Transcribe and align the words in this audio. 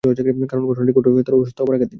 কারণ, 0.49 0.63
ঘটনাটি 0.67 0.91
ঘটে 0.91 1.09
তার 1.23 1.35
অসুস্থ 1.35 1.57
হবার 1.61 1.75
আগের 1.75 1.79
দিন। 1.79 1.89